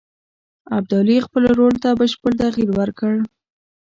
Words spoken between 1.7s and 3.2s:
ته بشپړ تغییر ورکړ.